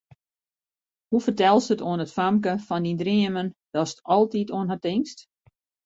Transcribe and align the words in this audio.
Hoe 1.11 1.21
fertelst 1.27 1.73
it 1.73 1.85
oan 1.89 2.03
it 2.05 2.15
famke 2.17 2.53
fan 2.67 2.85
dyn 2.87 2.99
dreamen, 3.01 3.49
datst 3.73 3.99
altyd 4.15 4.47
oan 4.57 4.69
har 4.71 4.83
tinkst? 4.85 5.19